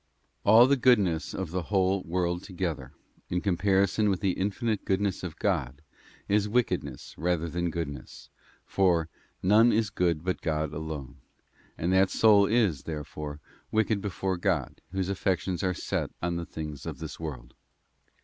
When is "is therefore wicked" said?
12.47-14.01